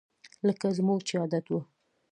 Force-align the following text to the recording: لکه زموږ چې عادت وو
لکه 0.47 0.67
زموږ 0.77 0.99
چې 1.07 1.13
عادت 1.21 1.45
وو 1.49 1.59